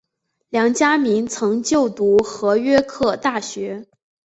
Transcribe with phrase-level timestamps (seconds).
[0.49, 3.85] 梁嘉铭曾就读和约克大学。